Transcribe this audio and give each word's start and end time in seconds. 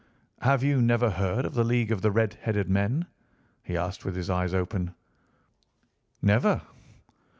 "'Have 0.41 0.63
you 0.63 0.81
never 0.81 1.11
heard 1.11 1.45
of 1.45 1.53
the 1.53 1.63
League 1.63 1.91
of 1.91 2.01
the 2.01 2.09
Red 2.09 2.33
headed 2.33 2.67
Men?' 2.67 3.05
he 3.61 3.77
asked 3.77 4.03
with 4.03 4.15
his 4.15 4.31
eyes 4.31 4.51
open. 4.55 4.95
"'Never. 6.23 6.59